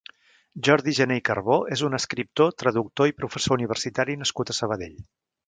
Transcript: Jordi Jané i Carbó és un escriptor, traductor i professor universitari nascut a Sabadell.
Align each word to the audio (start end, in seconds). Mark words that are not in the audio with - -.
Jordi 0.67 0.93
Jané 0.99 1.17
i 1.19 1.21
Carbó 1.29 1.57
és 1.75 1.83
un 1.89 1.97
escriptor, 1.97 2.55
traductor 2.63 3.11
i 3.11 3.15
professor 3.21 3.57
universitari 3.59 4.19
nascut 4.25 4.55
a 4.55 4.59
Sabadell. 4.63 4.99